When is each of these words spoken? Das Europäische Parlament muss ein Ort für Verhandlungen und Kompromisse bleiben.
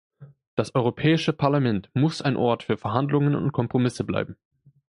Das 0.55 0.73
Europäische 0.73 1.31
Parlament 1.31 1.91
muss 1.93 2.23
ein 2.23 2.35
Ort 2.35 2.63
für 2.63 2.75
Verhandlungen 2.75 3.35
und 3.35 3.51
Kompromisse 3.51 4.03
bleiben. 4.03 4.35